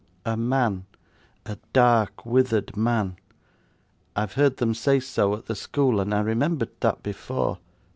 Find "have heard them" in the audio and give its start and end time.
4.21-4.73